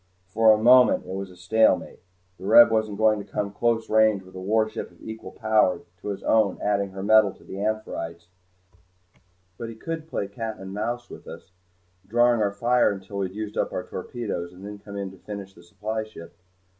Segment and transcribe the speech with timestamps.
[0.25, 1.99] For the moment it was stalemate.
[2.39, 5.81] The Reb wasn't going to come into close range with a warship of equal power
[6.01, 8.25] to his own adding her metal to the "Amphitrite's,"
[9.59, 11.51] but he could play cat and mouse with us,
[12.07, 15.17] drawing our fire until we had used up our torpedoes, and then come in to
[15.17, 16.33] finish the supply ship.